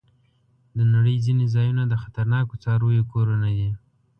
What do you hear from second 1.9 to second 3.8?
خطرناکو څارويو کورونه دي.